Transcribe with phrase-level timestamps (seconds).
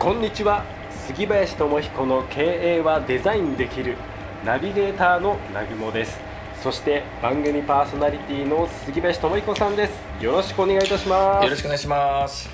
[0.00, 0.64] こんにちは。
[1.06, 3.98] 杉林智彦の経営はデザインできる。
[4.46, 6.18] ナビゲーターのなぐもです。
[6.62, 10.24] そして番組パーソナリティの杉林智彦さんです。
[10.24, 11.44] よろしくお願いいたします。
[11.44, 12.48] よろしくお願いします。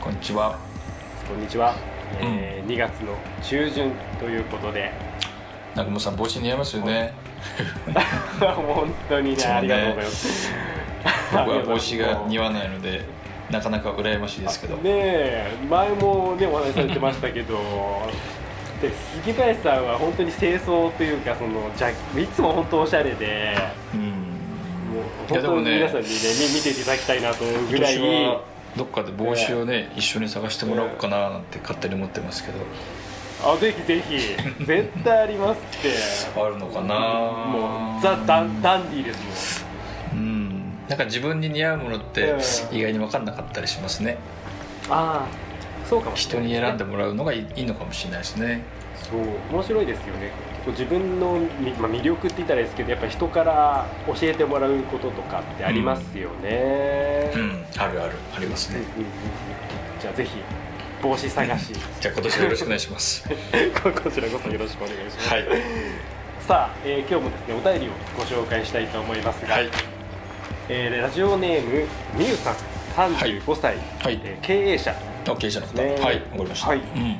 [0.00, 0.58] こんにちは。
[1.28, 1.74] こんにちは、
[2.18, 4.90] えー2月の中旬ということで。
[5.72, 7.12] 南雲さん帽子似合いますよね。
[8.40, 10.50] 本当にねありがとうございます。
[11.30, 13.19] 僕は帽子が似合わないので
[13.50, 14.76] なかなか羨ましいですけど。
[14.76, 17.58] ねえ前もねお話しされてましたけど
[18.80, 18.90] で
[19.22, 21.94] 杉林さんは本当に清掃というかそのじゃい
[22.34, 23.56] つも本当おしゃれで
[23.94, 24.00] うん。
[24.90, 26.14] もう本当に皆さんにね
[26.48, 28.40] み見ていただきたいなと思うぐらい今年は
[28.76, 32.58] どっかで帽子をね一緒に探してもらおうかななんて勝手に思ってますけど。
[33.42, 35.88] あぜひぜひ絶対ありますって。
[36.38, 39.69] あるのかなもうザ・ダンダンディーですうん
[40.90, 42.76] なんか自分に似合うものってうん。
[42.76, 44.18] 意外に分かんなかったりしますね。
[44.90, 46.16] ああそうかも。
[46.16, 48.62] しれ人ないに選んでもらうのがいいのかもしれないですね。
[48.96, 49.20] そう
[49.54, 50.32] 面白いですよね。
[50.66, 57.64] 自分の、みまあ、魅力って言ったらいいですけどやっぱ人から教えてもらうこととかってありますよね、うん。
[57.78, 58.12] あるある。
[58.36, 58.80] ありますね。
[58.80, 59.06] うんうんうん
[60.00, 60.38] じゃあぜひ
[61.02, 61.72] 帽子探し。
[62.00, 63.28] じゃあ今年はよろしくお願いします。
[63.28, 65.44] こ こちらこそよろしくお願いします、はい。
[66.40, 69.99] さあ、えー今日もですねお便りをご紹介したいと思いますが、はい
[70.72, 71.84] えーラジオネーム
[72.16, 72.54] みゆさん
[73.14, 74.20] 35歳、はい。
[74.24, 74.94] えー経営者、
[75.28, 75.94] あ経営者の方ね。
[76.00, 76.68] はいわかりました。
[76.68, 76.78] はい。
[76.78, 77.16] うん。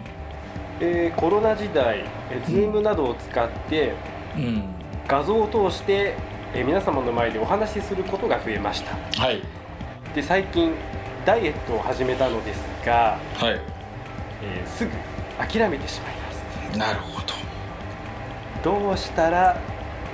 [0.81, 3.94] えーコロナ時代、えー、Zoom などを使って
[4.37, 4.62] うん。
[5.09, 6.15] 画像を通して、
[6.55, 8.97] えー皆様の前でお話しすることが増えました。
[9.21, 9.43] はい。
[10.15, 10.72] で最近
[11.27, 13.61] ダイエットを始めたのですが、はい。
[14.44, 14.91] えーすぐ
[15.38, 16.78] 諦めてしまいます。
[16.78, 17.34] なるほど。
[18.62, 19.56] どうしたら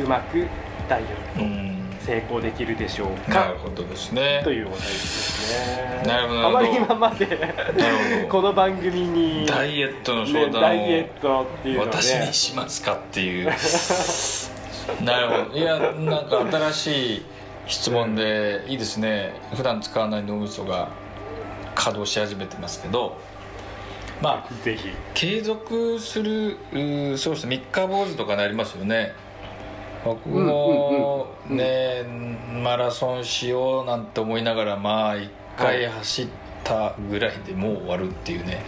[0.00, 0.46] うまく
[0.88, 1.75] ダイエットうん
[2.06, 3.40] 成功できるでしょうか？
[3.40, 4.40] なるほどですね。
[4.44, 6.02] というお題ですね。
[6.06, 6.46] なるほど。
[6.46, 7.26] あまり今まで
[8.30, 11.90] この番組にダイエットのね相談ダイエッをトっていうのをね。
[11.92, 13.46] 私にしますかっていう。
[15.02, 15.58] なるほど。
[15.58, 17.26] いやなんか新しい
[17.66, 19.32] 質問でいいですね。
[19.56, 20.88] 普段使わない脳みそが
[21.74, 23.16] 稼働し始めてますけど。
[24.22, 24.90] まあぜひ。
[25.14, 27.56] 継続するうーそうですね。
[27.72, 29.12] 三日坊主とかなりますよね。
[30.04, 30.85] 僕もうん
[31.48, 32.04] うんうんね
[32.62, 36.28] マラソンしようなんて思いながらまあ一回走っ
[36.64, 38.64] たぐらいでもう終わるっていうね。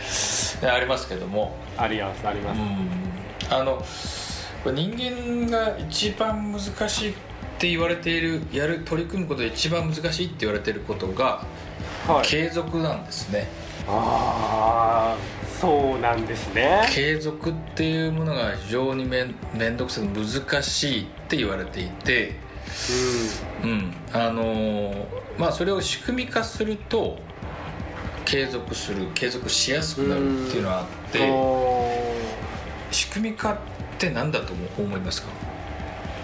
[0.62, 1.56] ねありますけども。
[1.76, 3.58] ありますあります、うん。
[3.58, 3.82] あの
[4.64, 7.14] 人間が一番難しいっ
[7.58, 11.44] て言われているやる取り組むことで一番難しいって言われていることが
[12.06, 12.26] はい。
[12.26, 13.48] 継続なんですね。
[13.86, 16.86] ああそうなんですね。
[16.90, 22.36] 継続っていうものが非常に面倒くさく難しいって言われていて
[23.64, 23.92] うん。
[24.12, 25.04] あのー
[25.38, 27.18] まあそれを仕組み化すると
[28.24, 31.12] 継続する継続しやすくなるっていうのはあっうん。
[31.12, 32.14] てお
[32.90, 33.58] 仕組み化っ
[33.98, 35.28] て何だと思いますか？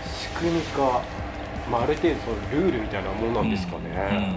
[0.05, 1.03] 仕組み化、
[1.71, 4.37] まあ、ある程度そのルールみたいなものなんですかね、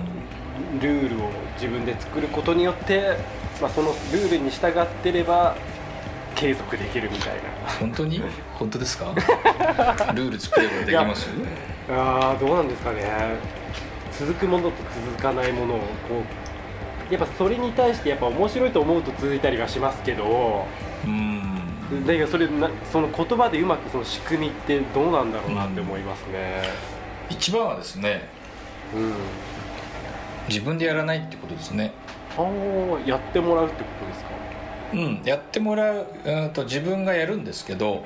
[0.82, 3.18] ルールを自分で作ることによって、
[3.62, 5.56] まあ、そのルールに従ってれば
[6.36, 7.34] 継続できるみたい
[7.80, 8.22] 本当に？
[8.54, 9.06] 本当ですか？
[10.14, 11.28] ルール作ればできます
[11.90, 13.04] なあーどうなんですかね。
[14.12, 14.72] 続くものと
[15.12, 16.24] 続かないものをこ
[17.10, 20.66] うやっぱそれに対してやっぱ面白いと思うと続いたりはしますけど
[21.06, 22.06] うん。
[22.06, 26.64] だけどそれなその言葉でうまくその仕組みってどうなんだろうなって思いますね。
[27.30, 28.28] 一番はですね
[28.96, 29.14] うん、
[30.48, 31.92] 自分でやらないってことですね。
[32.38, 34.30] ああやってもらうってことですか？
[34.94, 38.04] うんやってもらううんと自分がやるんですけど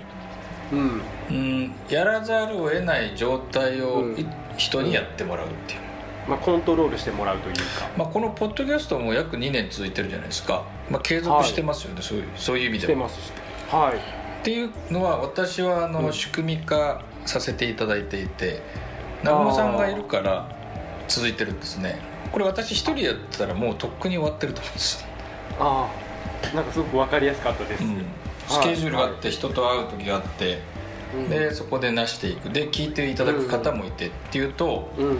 [0.71, 1.01] うん。
[1.29, 4.19] うんやらざるを得ない状態をうん。
[4.19, 4.25] い
[4.57, 5.79] 人にやってもらうっていう、
[6.27, 7.61] まあ、コントロールしてもらうというか。
[7.97, 13.41] まあ、このポッドキャストも約2年続いてるじゃないですか、まあ、継続してますよね、そういうそういう意味してでもますして
[13.75, 13.95] はい。
[13.95, 16.13] っていうのは私はあの、うん。
[16.13, 18.61] 仕組み化させていただいていて
[19.21, 20.47] 南雲さんがいるから
[21.07, 21.97] 続いてるんですね
[22.31, 25.06] これ私一人やってたらもうとっくに終わってると思うんです、
[25.60, 25.89] あ
[26.51, 28.06] あなんかすごく分かりやすかったです、うん。
[28.48, 30.60] スケジュールがあって人と会う時があって
[31.16, 31.30] うん。
[31.30, 32.50] でそこでなしていく。
[32.50, 35.07] で聞いていただく方もいてっていうとうん。
[35.07, 35.18] うん。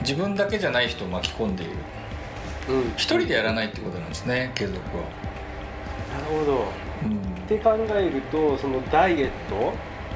[0.00, 1.72] 自分だけじゃない人を巻き込んでいる。
[2.68, 2.90] うん。
[2.96, 5.04] 一人でやらないってことなんですね継続は。
[6.28, 6.64] ほど、
[7.04, 9.72] うん、って考えるとそのダイエット、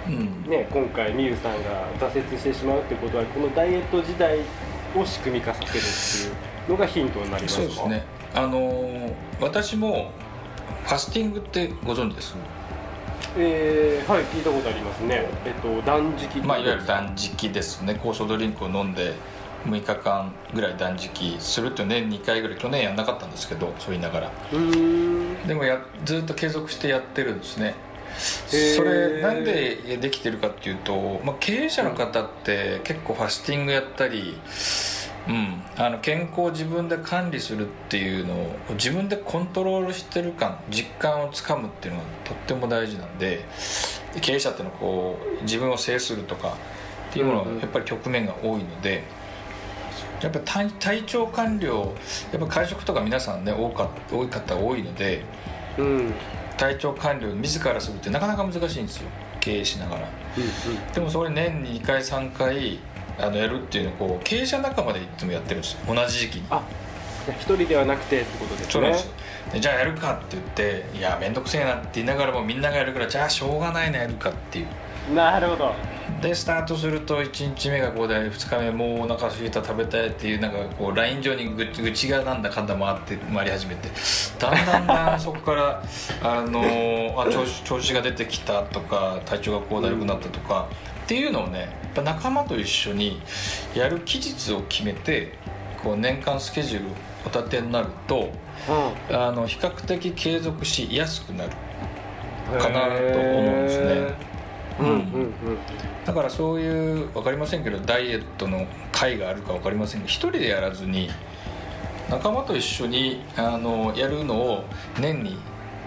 [0.07, 0.45] うん。
[0.49, 4.39] ね、今回みゆさんが挫折してしまうってことはこのダイエット時代
[4.95, 7.63] を仕組み化させるっていうのがヒントになりますか？
[7.63, 8.05] そうですね。
[8.35, 10.11] あの私も
[10.85, 12.35] ファスティングってご存知です？
[13.39, 15.29] えー、はい聞いたことありますね。
[15.45, 17.99] えっと断食まあいわゆる断食ですね。
[18.03, 19.15] 酵素ドリンクを飲んで
[19.67, 24.31] 6日間ぐらい断食するっていう年2回ぐらい去年やんなかったんですけどそう言いながら。
[25.47, 27.75] でもやずっと継続してやってるんですね
[28.19, 34.39] それなんでできてるかっていうと、まあ、経営者の方って結構ファスティングやったり、
[35.29, 43.45] うん、あの健康を自分で管理するっていうのを自分でコントロールしてる感実感をつかむっていうのがとっても大事なんで
[44.21, 46.57] 経営者っていうのはこう自分を制するとか
[47.11, 49.03] っていうものはやっぱり局面が多いので。
[50.23, 51.95] やっぱ体体調管理を
[52.33, 55.23] やっぱ会食とか皆さんね多か多い方多いので、
[55.77, 56.15] うん、
[56.57, 59.09] 体調管理を自らするってなかなか難しいんですよ。
[59.41, 60.47] 経営しながら、うんう
[60.91, 62.79] ん、でもそれ年に2回3回
[63.19, 65.95] あのやるっていうのをこう経営者仲間でいつもやってるんですよ。
[65.95, 66.47] 同じ時期に。
[66.51, 66.63] あ
[67.29, 68.73] 一人ではなくてってことですね。
[68.73, 69.11] そうなんです
[69.61, 75.15] じゃあやるかって言っていや面倒くせえなって言いながらもみんながやるからじゃあしょうがないなやるかっていう。
[75.15, 75.73] なるほど
[76.21, 83.89] でスタートすると1日目がこうで2日目もうお腹すいた食べたいっていうなんかこうライン上に愚痴がなんだかんだ回って回り始めて
[84.39, 85.83] だんだんだんそこから
[86.23, 90.69] あのあ調子調子が出てきたとか体調がこうだるくなったとか、
[91.05, 93.21] っていうのをねやっぱ仲間と一緒に
[93.75, 95.35] やる期日を決めて
[95.83, 96.89] こう年間スケジュール
[97.27, 98.31] お立てになると、
[99.09, 101.51] うん、あの比較的継続しやすくなる
[102.59, 104.36] かなと思うんですね。
[104.79, 105.35] うんうんうん、
[106.05, 111.09] だからそういう分かりませんけどダイエットの会があるか分かりませんけど一人でやらずに
[112.11, 114.65] 仲間と一緒にあのやるのを
[115.01, 115.39] 年に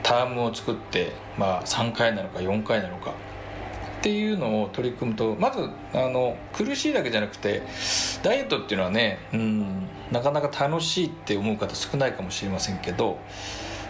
[0.03, 3.13] タームを作って、まあ、3回なのか4回なのか
[3.99, 7.61] っていうのを取り組むとまずあの苦しいだけじゃなくて
[8.23, 13.19] ダイエットっていうのはねうんなかなか楽しいって思う方少ないかもしれませんけど、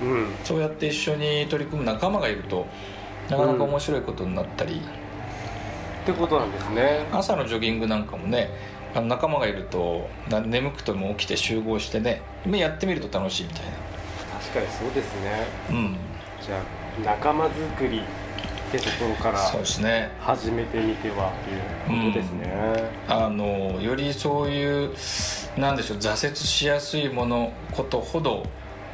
[0.01, 2.65] うん、そうやって一緒に取り組む仲間がいると
[3.29, 4.83] なかなか面白いことになったり、うん、っ
[6.05, 7.05] てことなんですね。
[7.11, 8.49] 朝のジョギングなんかもね
[8.95, 10.09] あの仲間がいると
[10.45, 13.71] 眠くても起きて集合してねやってみると楽しいみたいな。
[14.39, 15.45] 確かにそうですね。
[15.69, 15.97] うん。
[16.41, 16.61] じゃあ
[17.05, 20.09] 仲間作りってところからそうですね。
[20.19, 21.31] 始めてみては
[21.85, 24.91] ということですね、うん、あのよりそういう
[25.57, 28.43] なんでしょう挫折しやすいものことほど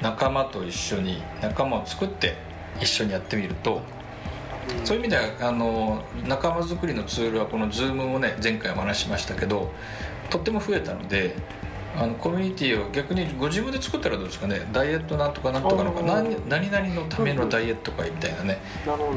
[0.01, 2.35] 仲間と一緒に仲間を作って
[2.81, 3.81] 一緒にやってみると
[4.83, 9.71] そういう意味ではあの仲間づくりのツールはこの Zoom もね前回お話しましたけど
[10.29, 11.35] とっても増えたので
[11.97, 14.67] あのコミュニティを逆にご自分で作ったらどうですかね？
[14.73, 18.57] ダイエットなんとかなんとかのか何何々のためのダイエット会みたいなね。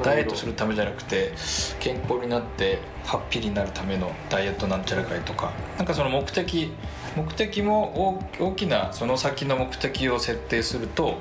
[0.04, 1.32] ダイエットするためじゃなくて
[1.80, 6.72] 健康になってハッピーになるためのダイエットなんちゃら会とかなんかその目的
[7.16, 11.18] 目的も大きなその先の目的を設定すると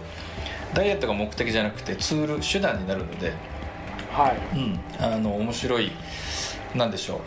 [0.75, 3.33] ダイエットが目的じゃなくてツール手段になるので
[4.17, 5.91] はい、うん、あの面白い
[6.73, 7.19] なんでしょう。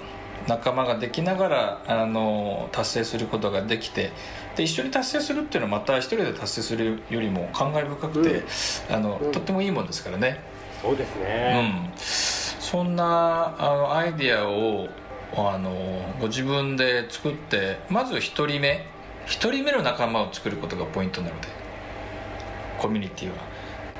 [0.49, 4.11] 仲間ができながらあの達成することができて
[4.57, 8.43] で一緒に達成するっていうのはまた一人で達成するよりも感慨深くて、
[8.88, 10.41] うん、あの、うん、とってもいいもんですからね。
[10.83, 11.99] そうですね、うん、
[12.61, 14.88] そんなあのアイディアを
[15.37, 18.87] あのご自分で作ってまず1人目
[19.26, 21.49] 1人目の仲間を作ることがポイントなので
[22.79, 23.35] コミュニティは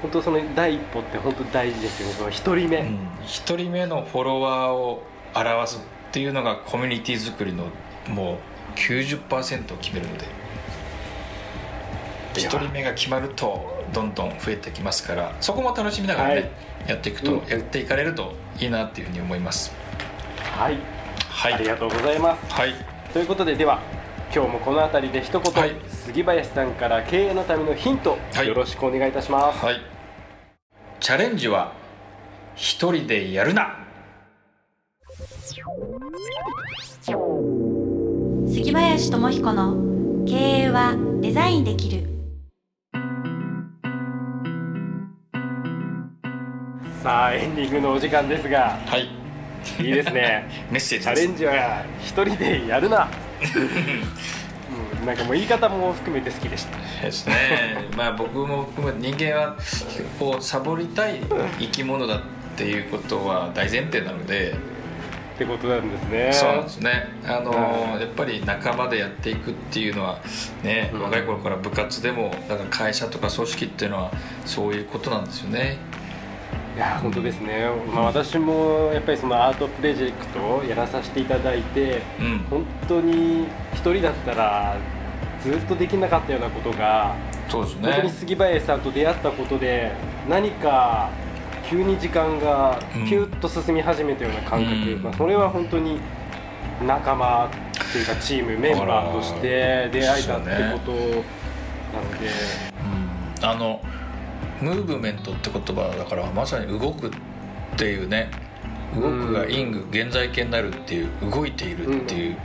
[0.03, 2.15] 本当その第一歩って本当大事ですよね。
[2.15, 5.03] その1人目、うん、1人目のフォロワーを
[5.35, 5.79] 表す
[6.11, 7.67] っていうのがコミュニティ作りの
[8.09, 10.25] もう90%を決めるので
[12.35, 16.51] 1人目が決まるとどんどん増えてきますからそこも楽しみながらね、はい、
[16.89, 19.73] やっていくと、うん、やっていかれるといいなっていうふうに思います。
[20.57, 20.79] はい、
[21.29, 22.75] はい、ありがとうございます、はい、
[23.13, 23.81] ということででは
[24.33, 29.81] 今日もこの辺りで一言、はい、杉林さんから経営のためのヒント、はい、よろしくお願いいたします、はい、
[31.01, 31.73] チャレンジは
[32.55, 33.77] 一人でやるな。
[38.47, 42.09] 杉林智彦の経営はデザインできる。
[47.03, 49.09] さあエンディングのお時間ですがはい。
[49.81, 50.49] いいですね。
[50.71, 53.09] メッセージチャレンジは一人でやるな
[55.01, 56.79] うん、なんかもう言い方も含めて好きでした。
[57.03, 57.89] ですね。
[57.97, 59.57] まあ僕も含めて人間は
[60.19, 61.21] こうサボりたい
[61.59, 62.21] 生き物だっ
[62.57, 64.55] ていうことは大前提なので。
[65.35, 66.31] ってことなんですね。
[66.33, 67.09] そうなんですね。
[67.25, 70.21] あの、やっぱり仲間でやっていくっていうのは
[70.63, 74.13] ね、若い頃から部活でもだから会社とか組織っていうのは
[74.45, 75.79] そういうことなんですよね
[76.77, 84.77] いや本当ですね、まあ、私もやっぱりそのアートプロジェクトをやらさせていただいて、うん、本当に一人だったら
[85.43, 87.17] ずっとできなかったようなことが
[87.49, 89.93] そうです、ね、本当に杉林さんと出会ったことで
[90.29, 91.11] 何か
[91.69, 96.01] 急に時間がピュッと進み始めたような感覚、うん、まあ、それは本当に
[96.87, 97.51] 仲間
[97.93, 102.31] というかチームメンバーとして出会えたってことなので。
[103.41, 103.81] うん、あの
[104.61, 107.11] ムーブメントって言葉だからまさに動くっ
[107.77, 108.31] ていうね。
[108.95, 112.37] 動くがイング現在形になるっていう動いているっていう、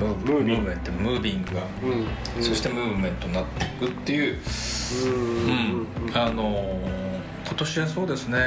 [0.00, 0.92] ムーブメント。
[0.92, 1.62] ムービングが、
[2.42, 4.38] そしてムーブメントになっていくっていう、
[5.06, 6.12] うん。
[6.14, 6.78] あの
[7.46, 8.38] 今年はそうですね。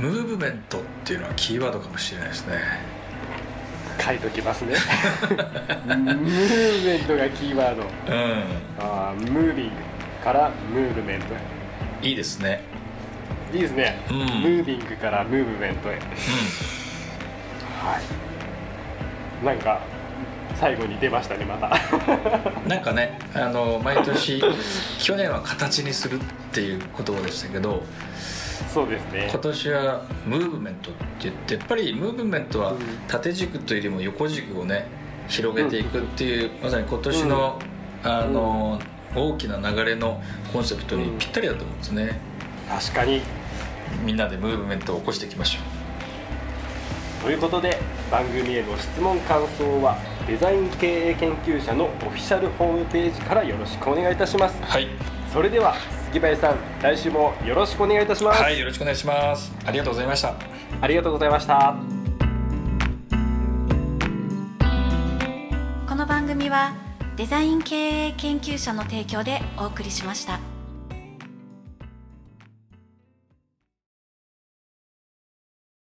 [0.00, 2.58] ムーブメントっていうのはキーワードかもしれないですね。
[4.00, 4.74] 書いときますね。
[5.86, 8.44] ムーブメントがキーワード、うん、
[8.78, 9.72] あムービング
[10.24, 11.26] からムーブメント
[12.02, 12.60] いいですね。
[13.52, 17.98] いいですね、うん、ムービングからムーブメントへ、うん、は
[19.42, 19.44] い。
[19.44, 19.80] なんか
[20.56, 21.70] 最後に出ましたねまた。
[22.68, 24.42] なんかねあの毎年
[25.00, 26.20] 去年は形にするっ
[26.52, 27.82] ていう言葉でしたけど
[28.68, 29.28] そうですね。
[29.30, 32.74] 今年はムーブメントって言ってやっぱりムーブメントは
[33.06, 34.86] 縦軸というよりも横軸をね
[35.28, 37.58] 広げていくっていう、うん、まさに今年の、
[38.04, 38.80] うん、あの、
[39.14, 40.22] 大きな流れの
[40.52, 42.20] コンセプトにぴったりだと思うんですね、
[42.68, 43.22] 確かに。
[44.04, 45.60] みんなでムーブメントを起こしていきましょ
[47.20, 47.24] う。
[47.24, 47.78] ということで
[48.10, 49.96] 番組への質問感想は
[50.26, 54.62] デザイン経営研究者のオフィシャルホームページからよろしくお願いいたします。
[54.62, 54.88] はい。
[55.32, 55.74] それでは
[56.06, 58.42] 杉林さん来週もよろしくお願いいたします。
[58.42, 59.52] はいよろしくお願いします。
[59.64, 60.34] ありがとうございました。
[60.80, 61.74] ありがとうございました。
[65.88, 66.87] この番組は
[67.18, 70.57] デザイン経営研究者の提供でお送りしました。